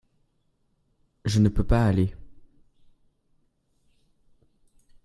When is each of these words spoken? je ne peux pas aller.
je 1.25 1.39
ne 1.39 1.47
peux 1.47 1.63
pas 1.63 1.85
aller. 1.85 2.15